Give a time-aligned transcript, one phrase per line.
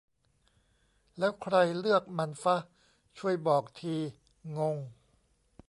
[1.17, 2.57] แล้วใครเลือกมันฟะ?
[3.17, 3.95] ช่วยบอกที
[4.57, 4.77] งง